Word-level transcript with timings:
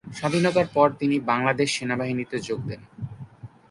স্বাধীনতার 0.15 0.67
পর 0.73 0.87
তিনি 0.99 1.15
বাংলাদেশ 1.21 1.69
সেনাবাহিনীতে 1.77 2.37
যোগ 2.39 2.59
দেন। 2.67 2.81